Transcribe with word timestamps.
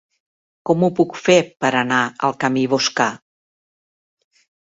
Com 0.69 0.85
ho 0.85 0.87
puc 0.99 1.17
fer 1.25 1.35
per 1.65 1.71
anar 1.83 1.99
al 2.29 2.35
camí 2.45 2.65
Boscà? 2.73 3.09